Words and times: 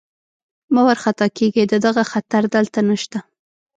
مه 0.73 0.81
وارخطا 0.87 1.27
کېږئ، 1.37 1.63
د 1.69 1.73
دغه 1.85 2.03
خطر 2.11 2.43
دلته 2.55 2.79
نشته. 2.89 3.17